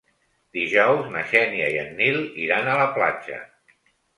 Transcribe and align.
Dijous 0.57 1.11
na 1.17 1.21
Xènia 1.33 1.67
i 1.75 1.77
en 1.83 1.93
Nil 2.01 2.19
iran 2.47 2.73
a 2.73 2.81
la 2.83 2.89
platja. 2.99 3.39